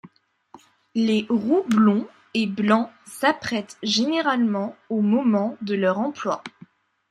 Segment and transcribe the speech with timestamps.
[0.95, 6.41] Les roux blonds et blancs s'apprêtent généralement au moment de leurs emplois.